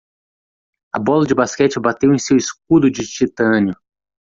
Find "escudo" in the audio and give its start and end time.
2.35-2.89